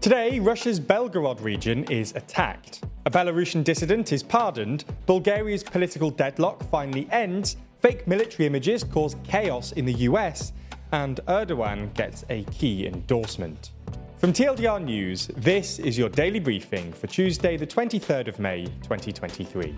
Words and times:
Today, 0.00 0.38
Russia's 0.38 0.78
Belgorod 0.78 1.42
region 1.42 1.82
is 1.90 2.14
attacked. 2.14 2.84
A 3.04 3.10
Belarusian 3.10 3.64
dissident 3.64 4.12
is 4.12 4.22
pardoned, 4.22 4.84
Bulgaria's 5.06 5.64
political 5.64 6.08
deadlock 6.08 6.62
finally 6.70 7.08
ends, 7.10 7.56
fake 7.80 8.06
military 8.06 8.46
images 8.46 8.84
cause 8.84 9.16
chaos 9.24 9.72
in 9.72 9.84
the 9.84 9.94
US, 9.94 10.52
and 10.92 11.18
Erdogan 11.26 11.92
gets 11.94 12.24
a 12.30 12.44
key 12.44 12.86
endorsement. 12.86 13.72
From 14.18 14.32
TLDR 14.32 14.84
News, 14.84 15.26
this 15.36 15.80
is 15.80 15.98
your 15.98 16.10
daily 16.10 16.38
briefing 16.38 16.92
for 16.92 17.08
Tuesday, 17.08 17.56
the 17.56 17.66
23rd 17.66 18.28
of 18.28 18.38
May, 18.38 18.66
2023. 18.84 19.74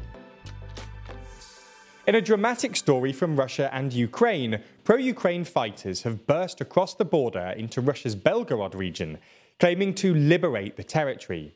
In 2.07 2.15
a 2.17 2.21
dramatic 2.21 2.77
story 2.77 3.13
from 3.13 3.37
Russia 3.37 3.71
and 3.73 3.91
Ukraine, 3.93 4.61
pro 4.85 4.97
Ukraine 4.97 5.45
fighters 5.45 6.03
have 6.03 6.27
burst 6.27 6.61
across 6.61 6.95
the 6.95 7.05
border 7.07 7.55
into 7.57 7.81
Russia's 7.81 8.17
Belgorod 8.17 8.75
region, 8.75 9.19
claiming 9.61 9.95
to 9.95 10.15
liberate 10.15 10.77
the 10.77 10.83
territory. 10.83 11.55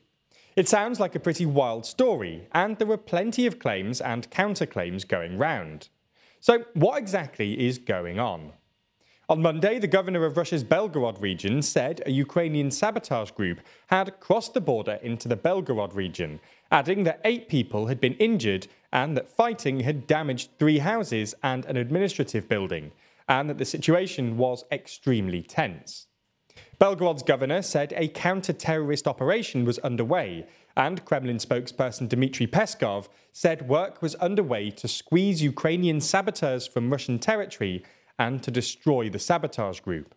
It 0.55 0.69
sounds 0.69 0.99
like 0.99 1.15
a 1.15 1.19
pretty 1.19 1.47
wild 1.47 1.87
story, 1.87 2.47
and 2.51 2.77
there 2.77 2.91
are 2.91 2.97
plenty 2.97 3.47
of 3.47 3.57
claims 3.57 3.99
and 3.99 4.29
counterclaims 4.29 5.07
going 5.07 5.39
round. 5.39 5.89
So, 6.39 6.65
what 6.75 6.99
exactly 6.99 7.67
is 7.67 7.79
going 7.79 8.19
on? 8.19 8.53
On 9.27 9.41
Monday, 9.41 9.79
the 9.79 9.87
governor 9.87 10.23
of 10.23 10.37
Russia's 10.37 10.63
Belgorod 10.63 11.19
region 11.19 11.63
said 11.63 12.03
a 12.05 12.11
Ukrainian 12.11 12.69
sabotage 12.69 13.31
group 13.31 13.59
had 13.87 14.19
crossed 14.19 14.53
the 14.53 14.61
border 14.61 14.99
into 15.01 15.27
the 15.27 15.35
Belgorod 15.35 15.95
region, 15.95 16.39
adding 16.69 17.05
that 17.05 17.21
eight 17.25 17.49
people 17.49 17.87
had 17.87 17.99
been 17.99 18.13
injured 18.13 18.67
and 18.93 19.17
that 19.17 19.27
fighting 19.27 19.79
had 19.79 20.05
damaged 20.05 20.51
three 20.59 20.77
houses 20.77 21.33
and 21.41 21.65
an 21.65 21.75
administrative 21.75 22.47
building, 22.47 22.91
and 23.27 23.49
that 23.49 23.57
the 23.57 23.65
situation 23.65 24.37
was 24.37 24.63
extremely 24.71 25.41
tense. 25.41 26.05
Belgorod's 26.79 27.23
governor 27.23 27.61
said 27.61 27.93
a 27.95 28.09
counter 28.09 28.51
terrorist 28.51 29.07
operation 29.07 29.63
was 29.63 29.79
underway, 29.79 30.45
and 30.75 31.05
Kremlin 31.05 31.37
spokesperson 31.37 32.09
Dmitry 32.09 32.47
Peskov 32.47 33.07
said 33.31 33.69
work 33.69 34.01
was 34.01 34.15
underway 34.15 34.69
to 34.71 34.87
squeeze 34.87 35.41
Ukrainian 35.41 36.01
saboteurs 36.01 36.67
from 36.67 36.91
Russian 36.91 37.17
territory 37.17 37.83
and 38.19 38.43
to 38.43 38.51
destroy 38.51 39.09
the 39.09 39.19
sabotage 39.19 39.79
group. 39.79 40.13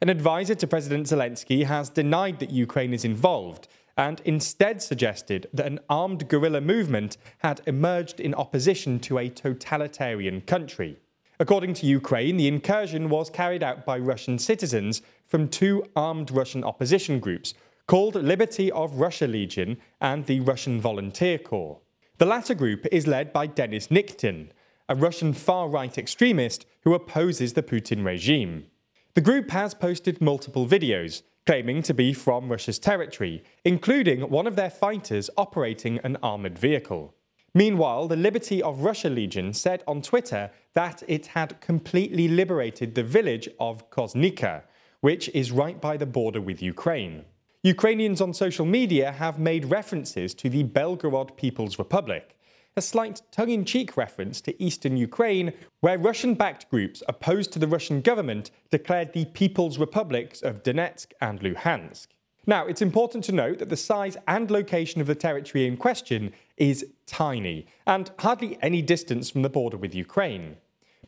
An 0.00 0.08
advisor 0.08 0.54
to 0.54 0.66
President 0.66 1.06
Zelensky 1.06 1.64
has 1.64 1.90
denied 1.90 2.38
that 2.38 2.50
Ukraine 2.50 2.94
is 2.94 3.04
involved 3.04 3.66
and 3.96 4.20
instead 4.24 4.80
suggested 4.80 5.48
that 5.52 5.66
an 5.66 5.80
armed 5.88 6.28
guerrilla 6.28 6.60
movement 6.60 7.16
had 7.38 7.62
emerged 7.66 8.20
in 8.20 8.34
opposition 8.34 9.00
to 9.00 9.18
a 9.18 9.28
totalitarian 9.28 10.40
country. 10.42 10.98
According 11.38 11.74
to 11.74 11.86
Ukraine, 11.86 12.38
the 12.38 12.48
incursion 12.48 13.10
was 13.10 13.28
carried 13.28 13.62
out 13.62 13.84
by 13.84 13.98
Russian 13.98 14.38
citizens 14.38 15.02
from 15.26 15.48
two 15.48 15.84
armed 15.94 16.30
Russian 16.30 16.64
opposition 16.64 17.20
groups 17.20 17.54
called 17.86 18.14
Liberty 18.14 18.70
of 18.72 18.94
Russia 18.94 19.26
Legion 19.26 19.78
and 20.00 20.26
the 20.26 20.40
Russian 20.40 20.80
Volunteer 20.80 21.38
Corps. 21.38 21.80
The 22.18 22.26
latter 22.26 22.54
group 22.54 22.86
is 22.90 23.06
led 23.06 23.32
by 23.32 23.46
Denis 23.46 23.88
Nikitin, 23.88 24.48
a 24.88 24.94
Russian 24.94 25.32
far 25.32 25.68
right 25.68 25.96
extremist 25.98 26.66
who 26.82 26.94
opposes 26.94 27.52
the 27.52 27.62
Putin 27.62 28.04
regime. 28.04 28.66
The 29.14 29.20
group 29.20 29.50
has 29.50 29.74
posted 29.74 30.20
multiple 30.20 30.66
videos 30.66 31.22
claiming 31.46 31.80
to 31.82 31.94
be 31.94 32.12
from 32.12 32.48
Russia's 32.50 32.78
territory, 32.78 33.42
including 33.64 34.28
one 34.28 34.46
of 34.46 34.56
their 34.56 34.70
fighters 34.70 35.30
operating 35.36 36.00
an 36.02 36.16
armoured 36.22 36.58
vehicle. 36.58 37.14
Meanwhile, 37.54 38.08
the 38.08 38.16
Liberty 38.16 38.60
of 38.60 38.80
Russia 38.80 39.08
Legion 39.08 39.54
said 39.54 39.82
on 39.86 40.02
Twitter 40.02 40.50
that 40.74 41.02
it 41.08 41.28
had 41.28 41.60
completely 41.60 42.28
liberated 42.28 42.94
the 42.94 43.04
village 43.04 43.48
of 43.58 43.88
Kozinka, 43.90 44.64
which 45.00 45.28
is 45.30 45.52
right 45.52 45.80
by 45.80 45.96
the 45.96 46.06
border 46.06 46.40
with 46.40 46.62
Ukraine. 46.62 47.24
Ukrainians 47.62 48.20
on 48.20 48.32
social 48.32 48.64
media 48.64 49.12
have 49.12 49.38
made 49.38 49.64
references 49.66 50.34
to 50.34 50.48
the 50.48 50.64
Belgorod 50.64 51.36
People's 51.36 51.78
Republic, 51.78 52.36
a 52.76 52.82
slight 52.82 53.22
tongue 53.32 53.50
in 53.50 53.64
cheek 53.64 53.96
reference 53.96 54.40
to 54.42 54.62
eastern 54.62 54.96
Ukraine, 54.96 55.52
where 55.80 55.98
Russian 55.98 56.34
backed 56.34 56.70
groups 56.70 57.02
opposed 57.08 57.52
to 57.52 57.58
the 57.58 57.66
Russian 57.66 58.02
government 58.02 58.50
declared 58.70 59.12
the 59.12 59.24
People's 59.24 59.78
Republics 59.78 60.42
of 60.42 60.62
Donetsk 60.62 61.12
and 61.20 61.40
Luhansk. 61.40 62.08
Now, 62.46 62.66
it's 62.66 62.82
important 62.82 63.24
to 63.24 63.32
note 63.32 63.58
that 63.58 63.70
the 63.70 63.76
size 63.76 64.16
and 64.28 64.50
location 64.50 65.00
of 65.00 65.08
the 65.08 65.16
territory 65.16 65.66
in 65.66 65.76
question 65.76 66.32
is 66.56 66.86
tiny 67.06 67.66
and 67.86 68.10
hardly 68.20 68.58
any 68.62 68.82
distance 68.82 69.30
from 69.30 69.42
the 69.42 69.48
border 69.48 69.76
with 69.76 69.94
Ukraine. 69.94 70.56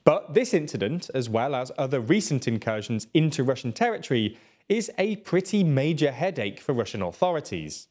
But 0.09 0.33
this 0.33 0.55
incident, 0.55 1.11
as 1.13 1.29
well 1.29 1.55
as 1.55 1.71
other 1.77 2.01
recent 2.01 2.49
incursions 2.49 3.09
into 3.13 3.45
Russian 3.45 3.75
territory, 3.75 4.39
is 4.67 4.91
a 4.97 5.17
pretty 5.17 5.63
major 5.63 6.11
headache 6.11 6.61
for 6.61 6.73
Russian 6.73 7.03
authorities. 7.03 7.89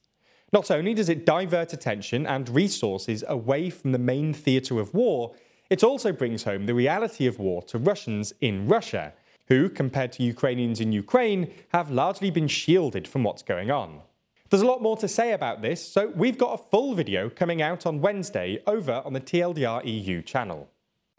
Not 0.51 0.72
only 0.72 0.95
does 0.95 1.09
it 1.09 1.28
divert 1.28 1.73
attention 1.73 2.25
and 2.25 2.50
resources 2.50 3.23
away 3.28 3.69
from 3.69 3.91
the 3.91 4.00
main 4.00 4.33
theatre 4.33 4.79
of 4.79 4.95
war, 4.95 5.35
it 5.69 5.83
also 5.83 6.11
brings 6.11 6.41
home 6.45 6.66
the 6.66 6.73
reality 6.73 7.28
of 7.28 7.38
war 7.38 7.61
to 7.67 7.78
Russians 7.78 8.34
in 8.41 8.67
Russia, 8.67 9.13
who, 9.47 9.69
compared 9.69 10.11
to 10.13 10.23
Ukrainians 10.23 10.81
in 10.81 10.91
Ukraine, 10.91 11.53
have 11.67 11.91
largely 11.91 12.31
been 12.31 12.47
shielded 12.47 13.07
from 13.07 13.25
what's 13.25 13.44
going 13.44 13.69
on. 13.69 14.01
There's 14.49 14.63
a 14.63 14.66
lot 14.66 14.81
more 14.81 14.97
to 14.97 15.07
say 15.07 15.34
about 15.34 15.61
this, 15.61 15.88
so 15.88 16.07
we've 16.16 16.39
got 16.39 16.59
a 16.59 16.63
full 16.72 16.95
video 16.95 17.29
coming 17.29 17.61
out 17.61 17.85
on 17.85 18.01
Wednesday 18.01 18.63
over 18.66 19.03
on 19.05 19.13
the 19.13 19.22
TLDR 19.22 19.85
EU 19.85 20.23
channel. 20.23 20.67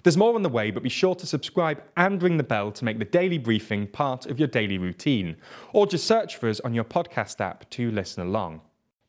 There's 0.04 0.16
more 0.16 0.36
on 0.36 0.42
the 0.42 0.48
way, 0.48 0.70
but 0.70 0.84
be 0.84 0.88
sure 0.88 1.16
to 1.16 1.26
subscribe 1.26 1.82
and 1.96 2.22
ring 2.22 2.36
the 2.36 2.44
bell 2.44 2.70
to 2.70 2.84
make 2.84 3.00
the 3.00 3.04
daily 3.04 3.36
briefing 3.36 3.88
part 3.88 4.26
of 4.26 4.38
your 4.38 4.46
daily 4.46 4.78
routine, 4.78 5.36
or 5.72 5.88
just 5.88 6.06
search 6.06 6.36
for 6.36 6.48
us 6.48 6.60
on 6.60 6.72
your 6.72 6.84
podcast 6.84 7.40
app 7.40 7.68
to 7.70 7.90
listen 7.90 8.24
along. 8.24 8.60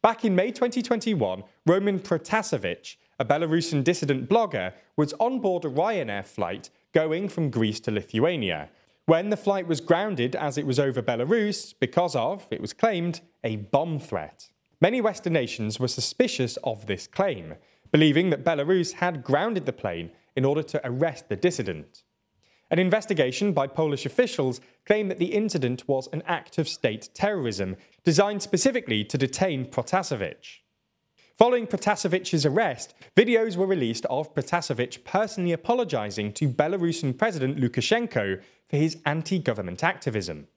Back 0.02 0.26
in 0.26 0.34
May 0.34 0.52
2021, 0.52 1.44
Roman 1.68 2.00
Protasevich, 2.00 2.96
a 3.20 3.26
Belarusian 3.26 3.84
dissident 3.84 4.28
blogger, 4.28 4.74
was 4.96 5.14
on 5.20 5.40
board 5.40 5.64
a 5.64 5.70
Ryanair 5.70 6.26
flight 6.26 6.72
going 6.92 7.30
from 7.30 7.52
Greece 7.52 7.80
to 7.82 7.92
Lithuania 7.92 8.70
when 9.06 9.30
the 9.30 9.38
flight 9.38 9.68
was 9.68 9.82
grounded 9.82 10.36
as 10.36 10.58
it 10.58 10.66
was 10.66 10.80
over 10.80 11.04
Belarus 11.04 11.74
because 11.80 12.16
of, 12.16 12.48
it 12.50 12.62
was 12.62 12.74
claimed, 12.74 13.22
a 13.44 13.58
bomb 13.58 14.00
threat. 14.00 14.50
Many 14.82 15.02
Western 15.02 15.34
nations 15.34 15.80
were 15.80 15.88
suspicious 15.88 16.58
of 16.64 16.88
this 16.88 17.06
claim, 17.06 17.56
believing 17.92 18.32
that 18.32 18.44
Belarus 18.44 18.94
had 18.94 19.24
grounded 19.24 19.66
the 19.66 19.74
plane 19.74 20.12
in 20.36 20.46
order 20.46 20.64
to 20.64 20.82
arrest 20.84 21.30
the 21.30 21.36
dissident. 21.36 22.04
An 22.72 22.80
investigation 22.80 23.52
by 23.52 23.66
Polish 23.66 24.06
officials 24.06 24.62
claimed 24.86 25.10
that 25.10 25.18
the 25.18 25.34
incident 25.34 25.88
was 25.88 26.08
an 26.14 26.22
act 26.28 26.58
of 26.58 26.70
state 26.70 27.10
terrorism 27.14 27.76
designed 28.04 28.44
specifically 28.44 29.04
to 29.04 29.18
detain 29.18 29.66
Protasevich. 29.66 30.60
Following 31.36 31.68
Protasevich's 31.68 32.46
arrest, 32.46 32.94
videos 33.16 33.56
were 33.56 33.66
released 33.66 34.06
of 34.08 34.36
Protasevich 34.36 35.04
personally 35.04 35.54
apologizing 35.54 36.34
to 36.34 36.50
Belarusian 36.50 37.18
President 37.18 37.58
Lukashenko 37.58 38.42
for 38.68 38.76
his 38.76 38.98
anti 39.06 39.40
government 39.40 39.84
activism. 39.84 40.48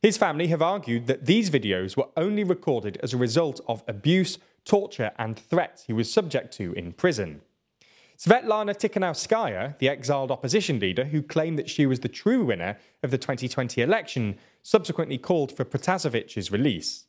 His 0.00 0.16
family 0.16 0.48
have 0.48 0.62
argued 0.62 1.06
that 1.06 1.26
these 1.26 1.50
videos 1.50 1.96
were 1.96 2.08
only 2.16 2.42
recorded 2.42 2.98
as 3.02 3.14
a 3.14 3.18
result 3.18 3.60
of 3.68 3.84
abuse, 3.86 4.38
torture, 4.64 5.12
and 5.18 5.38
threats 5.38 5.84
he 5.84 5.92
was 5.92 6.12
subject 6.12 6.52
to 6.54 6.72
in 6.72 6.92
prison. 6.92 7.42
Svetlana 8.16 8.74
Tikhanovskaya, 8.76 9.76
the 9.78 9.88
exiled 9.88 10.30
opposition 10.30 10.78
leader 10.78 11.04
who 11.04 11.20
claimed 11.20 11.58
that 11.58 11.68
she 11.68 11.84
was 11.84 12.00
the 12.00 12.08
true 12.08 12.44
winner 12.44 12.78
of 13.02 13.10
the 13.10 13.18
2020 13.18 13.82
election, 13.82 14.38
subsequently 14.62 15.18
called 15.18 15.50
for 15.50 15.64
Protasevich's 15.64 16.52
release. 16.52 17.06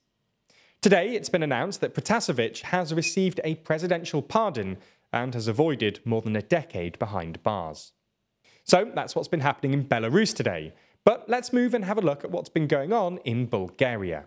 Today, 0.81 1.15
it's 1.15 1.29
been 1.29 1.43
announced 1.43 1.79
that 1.81 1.93
Protasevich 1.93 2.61
has 2.61 2.93
received 2.93 3.39
a 3.43 3.55
presidential 3.55 4.21
pardon 4.21 4.77
and 5.13 5.33
has 5.33 5.47
avoided 5.47 5.99
more 6.05 6.21
than 6.21 6.35
a 6.35 6.41
decade 6.41 6.97
behind 6.97 7.41
bars. 7.43 7.93
So 8.63 8.91
that's 8.93 9.15
what's 9.15 9.27
been 9.27 9.41
happening 9.41 9.73
in 9.73 9.85
Belarus 9.85 10.35
today. 10.35 10.73
But 11.03 11.29
let's 11.29 11.53
move 11.53 11.75
and 11.75 11.85
have 11.85 11.99
a 11.99 12.01
look 12.01 12.23
at 12.23 12.31
what's 12.31 12.49
been 12.49 12.67
going 12.67 12.91
on 12.91 13.19
in 13.19 13.45
Bulgaria. 13.45 14.25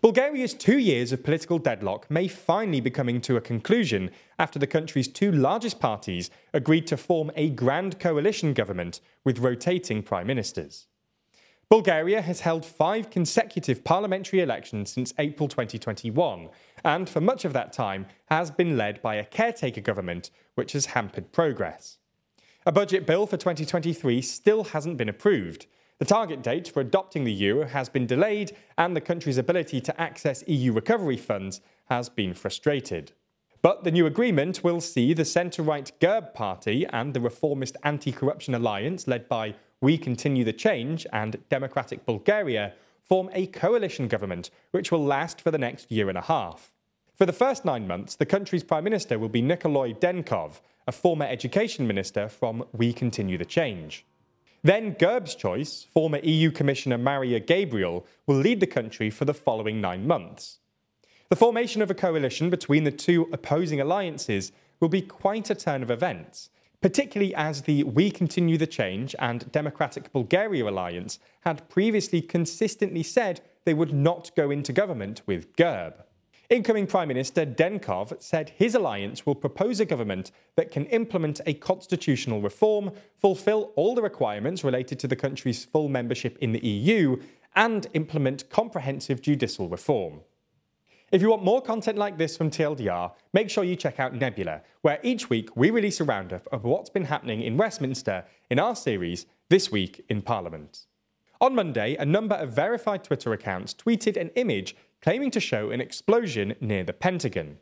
Bulgaria's 0.00 0.52
two 0.52 0.78
years 0.78 1.12
of 1.12 1.22
political 1.22 1.58
deadlock 1.58 2.10
may 2.10 2.28
finally 2.28 2.80
be 2.80 2.90
coming 2.90 3.20
to 3.22 3.36
a 3.36 3.40
conclusion 3.40 4.10
after 4.38 4.58
the 4.58 4.66
country's 4.66 5.08
two 5.08 5.32
largest 5.32 5.80
parties 5.80 6.30
agreed 6.52 6.86
to 6.88 6.96
form 6.96 7.30
a 7.36 7.48
grand 7.50 7.98
coalition 7.98 8.52
government 8.52 9.00
with 9.24 9.38
rotating 9.38 10.02
prime 10.02 10.26
ministers. 10.26 10.86
Bulgaria 11.70 12.20
has 12.20 12.40
held 12.40 12.66
five 12.66 13.08
consecutive 13.08 13.82
parliamentary 13.82 14.40
elections 14.40 14.90
since 14.90 15.14
April 15.18 15.48
2021, 15.48 16.50
and 16.84 17.08
for 17.08 17.20
much 17.20 17.44
of 17.44 17.54
that 17.54 17.72
time 17.72 18.06
has 18.26 18.50
been 18.50 18.76
led 18.76 19.00
by 19.00 19.14
a 19.14 19.24
caretaker 19.24 19.80
government 19.80 20.30
which 20.54 20.72
has 20.72 20.86
hampered 20.86 21.32
progress. 21.32 21.96
A 22.66 22.72
budget 22.72 23.06
bill 23.06 23.26
for 23.26 23.36
2023 23.36 24.20
still 24.20 24.64
hasn't 24.64 24.98
been 24.98 25.08
approved, 25.08 25.66
the 25.98 26.04
target 26.04 26.42
date 26.42 26.68
for 26.68 26.80
adopting 26.80 27.24
the 27.24 27.32
euro 27.32 27.66
has 27.66 27.88
been 27.88 28.06
delayed, 28.06 28.56
and 28.76 28.96
the 28.96 29.00
country's 29.00 29.38
ability 29.38 29.80
to 29.80 30.00
access 30.00 30.42
EU 30.46 30.72
recovery 30.72 31.16
funds 31.16 31.60
has 31.86 32.08
been 32.08 32.34
frustrated. 32.34 33.12
But 33.62 33.84
the 33.84 33.90
new 33.90 34.04
agreement 34.04 34.62
will 34.62 34.80
see 34.80 35.14
the 35.14 35.24
centre 35.24 35.62
right 35.62 35.90
GERB 36.00 36.34
party 36.34 36.84
and 36.92 37.14
the 37.14 37.20
reformist 37.20 37.76
anti 37.82 38.12
corruption 38.12 38.54
alliance 38.54 39.06
led 39.06 39.28
by 39.28 39.54
We 39.80 39.96
Continue 39.96 40.44
the 40.44 40.52
Change 40.52 41.06
and 41.12 41.38
Democratic 41.48 42.04
Bulgaria 42.04 42.74
form 43.02 43.30
a 43.32 43.46
coalition 43.46 44.08
government 44.08 44.50
which 44.72 44.90
will 44.90 45.04
last 45.04 45.40
for 45.40 45.50
the 45.50 45.58
next 45.58 45.90
year 45.90 46.08
and 46.08 46.18
a 46.18 46.22
half. 46.22 46.74
For 47.14 47.24
the 47.24 47.32
first 47.32 47.64
nine 47.64 47.86
months, 47.86 48.16
the 48.16 48.26
country's 48.26 48.64
Prime 48.64 48.84
Minister 48.84 49.18
will 49.18 49.28
be 49.28 49.40
Nikolai 49.40 49.92
Denkov, 49.92 50.60
a 50.86 50.92
former 50.92 51.24
education 51.24 51.86
minister 51.86 52.28
from 52.28 52.64
We 52.72 52.92
Continue 52.92 53.38
the 53.38 53.44
Change. 53.44 54.04
Then 54.64 54.94
Gerb's 54.94 55.34
choice, 55.34 55.86
former 55.92 56.20
EU 56.22 56.50
Commissioner 56.50 56.96
Maria 56.96 57.38
Gabriel, 57.38 58.06
will 58.26 58.38
lead 58.38 58.60
the 58.60 58.66
country 58.66 59.10
for 59.10 59.26
the 59.26 59.34
following 59.34 59.78
nine 59.78 60.06
months. 60.06 60.60
The 61.28 61.36
formation 61.36 61.82
of 61.82 61.90
a 61.90 61.94
coalition 61.94 62.48
between 62.48 62.84
the 62.84 62.90
two 62.90 63.28
opposing 63.30 63.78
alliances 63.78 64.52
will 64.80 64.88
be 64.88 65.02
quite 65.02 65.50
a 65.50 65.54
turn 65.54 65.82
of 65.82 65.90
events, 65.90 66.48
particularly 66.80 67.34
as 67.34 67.62
the 67.62 67.82
We 67.82 68.10
Continue 68.10 68.56
the 68.56 68.66
Change 68.66 69.14
and 69.18 69.52
Democratic 69.52 70.10
Bulgaria 70.14 70.66
alliance 70.66 71.18
had 71.42 71.68
previously 71.68 72.22
consistently 72.22 73.02
said 73.02 73.42
they 73.66 73.74
would 73.74 73.92
not 73.92 74.30
go 74.34 74.50
into 74.50 74.72
government 74.72 75.20
with 75.26 75.54
Gerb. 75.56 76.04
Incoming 76.50 76.86
Prime 76.86 77.08
Minister 77.08 77.46
Denkov 77.46 78.20
said 78.22 78.50
his 78.50 78.74
alliance 78.74 79.24
will 79.24 79.34
propose 79.34 79.80
a 79.80 79.86
government 79.86 80.30
that 80.56 80.70
can 80.70 80.84
implement 80.86 81.40
a 81.46 81.54
constitutional 81.54 82.42
reform, 82.42 82.92
fulfill 83.16 83.72
all 83.76 83.94
the 83.94 84.02
requirements 84.02 84.62
related 84.62 84.98
to 84.98 85.08
the 85.08 85.16
country's 85.16 85.64
full 85.64 85.88
membership 85.88 86.36
in 86.38 86.52
the 86.52 86.64
EU, 86.64 87.16
and 87.56 87.86
implement 87.94 88.50
comprehensive 88.50 89.22
judicial 89.22 89.68
reform. 89.70 90.20
If 91.10 91.22
you 91.22 91.30
want 91.30 91.44
more 91.44 91.62
content 91.62 91.96
like 91.96 92.18
this 92.18 92.36
from 92.36 92.50
TLDR, 92.50 93.12
make 93.32 93.48
sure 93.48 93.64
you 93.64 93.76
check 93.76 93.98
out 93.98 94.14
Nebula, 94.14 94.62
where 94.82 94.98
each 95.02 95.30
week 95.30 95.56
we 95.56 95.70
release 95.70 96.00
a 96.00 96.04
roundup 96.04 96.46
of 96.52 96.64
what's 96.64 96.90
been 96.90 97.04
happening 97.04 97.40
in 97.40 97.56
Westminster 97.56 98.24
in 98.50 98.58
our 98.58 98.76
series 98.76 99.24
This 99.48 99.70
Week 99.70 100.04
in 100.08 100.20
Parliament. 100.20 100.86
On 101.40 101.54
Monday, 101.54 101.94
a 101.96 102.06
number 102.06 102.34
of 102.36 102.52
verified 102.52 103.04
Twitter 103.04 103.32
accounts 103.32 103.74
tweeted 103.74 104.16
an 104.16 104.30
image 104.30 104.74
claiming 105.04 105.30
to 105.30 105.38
show 105.38 105.70
an 105.70 105.82
explosion 105.82 106.54
near 106.62 106.82
the 106.82 106.90
Pentagon. 106.94 107.58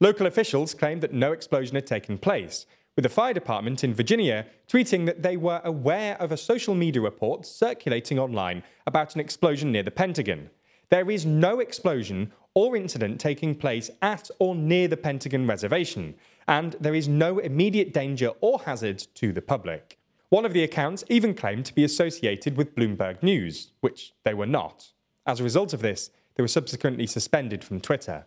Local 0.00 0.26
officials 0.26 0.74
claimed 0.74 1.00
that 1.00 1.12
no 1.12 1.30
explosion 1.30 1.76
had 1.76 1.86
taken 1.86 2.18
place, 2.18 2.66
with 2.96 3.04
the 3.04 3.08
fire 3.08 3.32
department 3.32 3.84
in 3.84 3.94
Virginia 3.94 4.44
tweeting 4.68 5.06
that 5.06 5.22
they 5.22 5.36
were 5.36 5.60
aware 5.62 6.20
of 6.20 6.32
a 6.32 6.36
social 6.36 6.74
media 6.74 7.00
report 7.00 7.46
circulating 7.46 8.18
online 8.18 8.64
about 8.84 9.14
an 9.14 9.20
explosion 9.20 9.70
near 9.70 9.84
the 9.84 9.92
Pentagon. 9.92 10.50
There 10.90 11.08
is 11.08 11.24
no 11.24 11.60
explosion 11.60 12.32
or 12.52 12.76
incident 12.76 13.20
taking 13.20 13.54
place 13.54 13.88
at 14.02 14.28
or 14.40 14.56
near 14.56 14.88
the 14.88 14.96
Pentagon 14.96 15.46
reservation, 15.46 16.16
and 16.48 16.74
there 16.80 16.96
is 16.96 17.06
no 17.06 17.38
immediate 17.38 17.94
danger 17.94 18.32
or 18.40 18.58
hazard 18.58 19.06
to 19.14 19.32
the 19.32 19.40
public. 19.40 20.00
One 20.30 20.44
of 20.44 20.52
the 20.52 20.64
accounts 20.64 21.04
even 21.08 21.32
claimed 21.32 21.66
to 21.66 21.74
be 21.76 21.84
associated 21.84 22.56
with 22.56 22.74
Bloomberg 22.74 23.22
News, 23.22 23.70
which 23.82 24.14
they 24.24 24.34
were 24.34 24.46
not. 24.46 24.90
As 25.24 25.38
a 25.38 25.44
result 25.44 25.72
of 25.72 25.80
this, 25.80 26.10
they 26.36 26.42
were 26.42 26.48
subsequently 26.48 27.06
suspended 27.06 27.64
from 27.64 27.80
Twitter. 27.80 28.26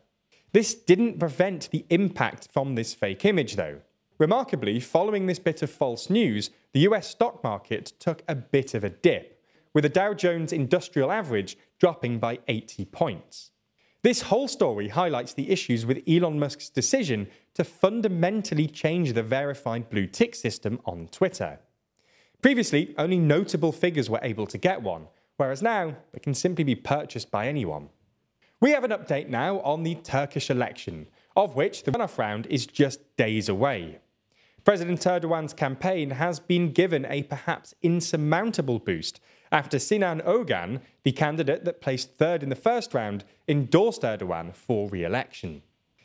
This 0.52 0.74
didn't 0.74 1.20
prevent 1.20 1.70
the 1.72 1.86
impact 1.90 2.50
from 2.52 2.76
this 2.76 2.94
fake 2.94 3.24
image, 3.24 3.56
though. 3.56 3.82
Remarkably, 4.18 4.80
following 4.80 5.28
this 5.28 5.40
bit 5.40 5.62
of 5.62 5.70
false 5.70 6.10
news, 6.10 6.50
the 6.74 6.82
US 6.82 7.08
stock 7.08 7.44
market 7.44 7.94
took 8.00 8.24
a 8.28 8.36
bit 8.36 8.74
of 8.74 8.84
a 8.84 8.90
dip, 8.90 9.42
with 9.74 9.84
the 9.84 9.90
Dow 9.90 10.14
Jones 10.14 10.52
Industrial 10.52 11.12
Average 11.12 11.58
dropping 11.80 12.20
by 12.20 12.40
80 12.48 12.86
points. 12.86 13.52
This 14.02 14.24
whole 14.24 14.48
story 14.48 14.90
highlights 14.90 15.34
the 15.34 15.52
issues 15.52 15.86
with 15.86 16.04
Elon 16.08 16.40
Musk's 16.40 16.70
decision 16.70 17.28
to 17.54 17.64
fundamentally 17.64 18.68
change 18.68 19.14
the 19.14 19.24
verified 19.24 19.90
blue 19.90 20.08
tick 20.08 20.36
system 20.36 20.80
on 20.86 21.08
Twitter. 21.08 21.60
Previously, 22.42 22.96
only 22.98 23.20
notable 23.20 23.74
figures 23.74 24.10
were 24.10 24.22
able 24.24 24.48
to 24.48 24.58
get 24.58 24.82
one, 24.82 25.08
whereas 25.36 25.62
now 25.62 25.96
it 26.14 26.24
can 26.24 26.34
simply 26.34 26.64
be 26.64 26.76
purchased 26.76 27.30
by 27.30 27.48
anyone. 27.48 27.90
We 28.62 28.72
have 28.72 28.84
an 28.84 28.92
update 28.92 29.30
now 29.30 29.62
on 29.62 29.84
the 29.84 29.96
Turkish 29.96 30.50
election, 30.50 31.08
of 31.34 31.56
which 31.56 31.84
the 31.84 31.92
runoff 31.92 32.18
round 32.18 32.46
is 32.48 32.66
just 32.66 33.00
days 33.16 33.48
away. 33.48 34.00
President 34.66 35.00
Erdogan's 35.00 35.54
campaign 35.54 36.10
has 36.10 36.42
been 36.42 36.74
given 36.74 37.06
a 37.06 37.24
perhaps 37.24 37.74
insurmountable 37.82 38.80
boost 38.80 39.22
after 39.50 39.80
Sinan 39.80 40.22
Ogan, 40.26 40.82
the 41.04 41.14
candidate 41.14 41.64
that 41.64 41.80
placed 41.80 42.18
third 42.18 42.44
in 42.44 42.50
the 42.50 42.56
first 42.56 42.94
round, 42.94 43.24
endorsed 43.48 44.02
Erdogan 44.02 44.54
for 44.54 44.90
re 44.90 45.06
election. 45.06 45.62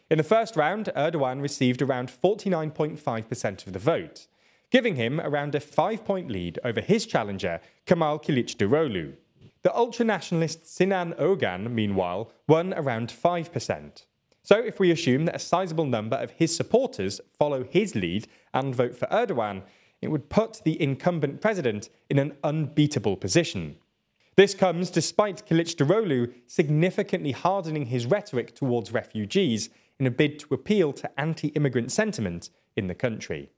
In 0.08 0.18
the 0.18 0.22
first 0.22 0.54
round, 0.54 0.90
Erdogan 0.94 1.42
received 1.42 1.82
around 1.82 2.08
49.5% 2.08 3.66
of 3.66 3.72
the 3.72 3.80
vote, 3.80 4.28
giving 4.70 4.94
him 4.94 5.20
around 5.20 5.56
a 5.56 5.60
five 5.60 6.04
point 6.04 6.30
lead 6.30 6.60
over 6.62 6.80
his 6.80 7.04
challenger, 7.04 7.60
Kemal 7.84 8.20
Kılıçdaroğlu. 8.20 9.14
The 9.64 9.74
ultra 9.74 10.04
nationalist 10.04 10.66
Sinan 10.66 11.14
Ogan, 11.16 11.74
meanwhile, 11.74 12.30
won 12.46 12.74
around 12.74 13.08
5%. 13.08 14.04
So, 14.42 14.58
if 14.58 14.78
we 14.78 14.90
assume 14.90 15.24
that 15.24 15.36
a 15.36 15.38
sizable 15.38 15.86
number 15.86 16.16
of 16.16 16.32
his 16.32 16.54
supporters 16.54 17.18
follow 17.38 17.64
his 17.64 17.94
lead 17.94 18.28
and 18.52 18.74
vote 18.74 18.94
for 18.94 19.06
Erdogan, 19.06 19.62
it 20.02 20.08
would 20.08 20.28
put 20.28 20.60
the 20.64 20.80
incumbent 20.80 21.40
president 21.40 21.88
in 22.10 22.18
an 22.18 22.36
unbeatable 22.44 23.16
position. 23.16 23.76
This 24.36 24.54
comes 24.54 24.90
despite 24.90 25.46
Kılıçdaroğlu 25.46 26.34
significantly 26.46 27.32
hardening 27.32 27.86
his 27.86 28.04
rhetoric 28.04 28.54
towards 28.54 28.92
refugees 28.92 29.70
in 29.98 30.06
a 30.06 30.10
bid 30.10 30.38
to 30.40 30.52
appeal 30.52 30.92
to 30.92 31.10
anti-immigrant 31.18 31.90
sentiment 31.90 32.50
in 32.76 32.88
the 32.88 32.94
country. 32.94 33.48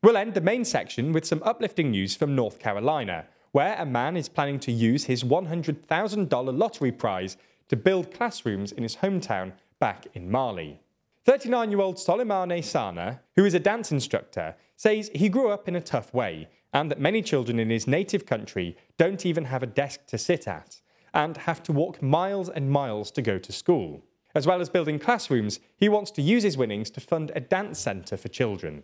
We'll 0.00 0.16
end 0.16 0.34
the 0.34 0.40
main 0.40 0.64
section 0.64 1.12
with 1.12 1.24
some 1.24 1.42
uplifting 1.42 1.90
news 1.90 2.14
from 2.14 2.36
North 2.36 2.60
Carolina, 2.60 3.26
where 3.56 3.76
a 3.78 3.86
man 3.86 4.18
is 4.18 4.28
planning 4.28 4.60
to 4.60 4.70
use 4.70 5.04
his 5.04 5.24
$100,000 5.24 6.58
lottery 6.58 6.92
prize 6.92 7.38
to 7.70 7.74
build 7.74 8.12
classrooms 8.12 8.70
in 8.70 8.82
his 8.82 8.96
hometown 8.96 9.50
back 9.78 10.06
in 10.12 10.30
Mali. 10.30 10.78
39 11.24 11.70
year 11.70 11.80
old 11.80 11.96
Soleimane 11.96 12.62
Sana, 12.62 13.22
who 13.34 13.46
is 13.46 13.54
a 13.54 13.58
dance 13.58 13.90
instructor, 13.90 14.54
says 14.76 15.10
he 15.14 15.30
grew 15.30 15.48
up 15.48 15.68
in 15.68 15.74
a 15.74 15.80
tough 15.80 16.12
way 16.12 16.50
and 16.74 16.90
that 16.90 17.00
many 17.00 17.22
children 17.22 17.58
in 17.58 17.70
his 17.70 17.86
native 17.86 18.26
country 18.26 18.76
don't 18.98 19.24
even 19.24 19.46
have 19.46 19.62
a 19.62 19.72
desk 19.82 20.04
to 20.08 20.18
sit 20.18 20.46
at 20.46 20.82
and 21.14 21.38
have 21.38 21.62
to 21.62 21.72
walk 21.72 22.02
miles 22.02 22.50
and 22.50 22.70
miles 22.70 23.10
to 23.12 23.22
go 23.22 23.38
to 23.38 23.52
school. 23.54 24.04
As 24.34 24.46
well 24.46 24.60
as 24.60 24.68
building 24.68 24.98
classrooms, 24.98 25.60
he 25.78 25.88
wants 25.88 26.10
to 26.10 26.20
use 26.20 26.42
his 26.42 26.58
winnings 26.58 26.90
to 26.90 27.00
fund 27.00 27.32
a 27.34 27.40
dance 27.40 27.78
centre 27.78 28.18
for 28.18 28.28
children. 28.28 28.82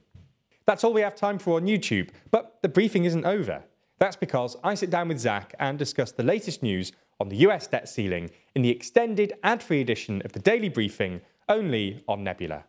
That's 0.64 0.82
all 0.82 0.94
we 0.94 1.02
have 1.02 1.14
time 1.14 1.38
for 1.38 1.56
on 1.56 1.66
YouTube, 1.66 2.08
but 2.30 2.62
the 2.62 2.70
briefing 2.70 3.04
isn't 3.04 3.26
over. 3.26 3.64
That's 4.02 4.16
because 4.16 4.56
I 4.64 4.74
sit 4.74 4.90
down 4.90 5.06
with 5.06 5.20
Zach 5.20 5.54
and 5.60 5.78
discuss 5.78 6.10
the 6.10 6.24
latest 6.24 6.60
news 6.60 6.90
on 7.20 7.28
the 7.28 7.36
US 7.46 7.68
debt 7.68 7.88
ceiling 7.88 8.32
in 8.52 8.62
the 8.62 8.68
extended 8.68 9.34
ad 9.44 9.62
free 9.62 9.80
edition 9.80 10.20
of 10.24 10.32
the 10.32 10.40
Daily 10.40 10.68
Briefing 10.68 11.20
only 11.48 12.02
on 12.08 12.24
Nebula. 12.24 12.64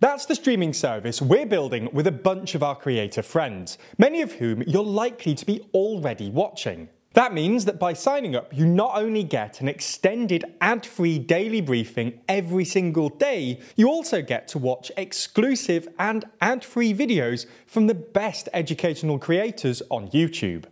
That's 0.00 0.24
the 0.24 0.34
streaming 0.34 0.72
service 0.72 1.20
we're 1.20 1.44
building 1.44 1.90
with 1.92 2.06
a 2.06 2.10
bunch 2.10 2.54
of 2.54 2.62
our 2.62 2.74
creator 2.74 3.20
friends, 3.20 3.76
many 3.98 4.22
of 4.22 4.32
whom 4.32 4.62
you're 4.62 4.82
likely 4.82 5.34
to 5.34 5.44
be 5.44 5.60
already 5.74 6.30
watching. 6.30 6.88
That 7.22 7.32
means 7.32 7.66
that 7.66 7.78
by 7.78 7.92
signing 7.92 8.34
up, 8.34 8.52
you 8.52 8.66
not 8.66 8.96
only 8.96 9.22
get 9.22 9.60
an 9.60 9.68
extended 9.68 10.44
ad 10.60 10.84
free 10.84 11.20
daily 11.20 11.60
briefing 11.60 12.18
every 12.28 12.64
single 12.64 13.10
day, 13.10 13.60
you 13.76 13.86
also 13.86 14.22
get 14.22 14.48
to 14.48 14.58
watch 14.58 14.90
exclusive 14.96 15.86
and 16.00 16.24
ad 16.40 16.64
free 16.64 16.92
videos 16.92 17.46
from 17.64 17.86
the 17.86 17.94
best 17.94 18.48
educational 18.52 19.20
creators 19.20 19.82
on 19.88 20.08
YouTube. 20.08 20.64